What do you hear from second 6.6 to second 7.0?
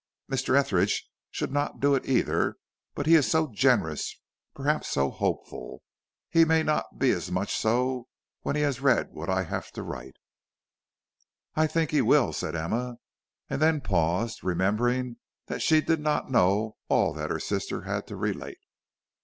not